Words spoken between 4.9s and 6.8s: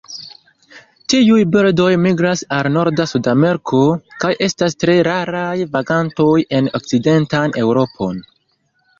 raraj vagantoj en